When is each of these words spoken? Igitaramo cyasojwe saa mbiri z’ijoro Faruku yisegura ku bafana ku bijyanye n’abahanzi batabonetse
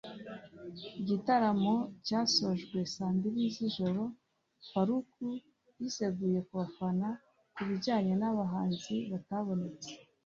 Igitaramo 1.01 1.75
cyasojwe 2.05 2.77
saa 2.93 3.13
mbiri 3.15 3.41
z’ijoro 3.55 4.01
Faruku 4.69 5.27
yisegura 5.79 6.39
ku 6.47 6.51
bafana 6.61 7.07
ku 7.53 7.61
bijyanye 7.69 8.13
n’abahanzi 8.17 8.95
batabonetse 9.11 9.91